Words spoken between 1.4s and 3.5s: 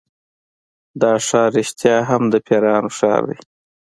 رښتیا هم د پیریانو ښار دی.